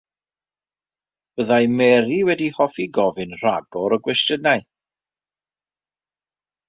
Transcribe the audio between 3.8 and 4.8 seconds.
o gwestiynau.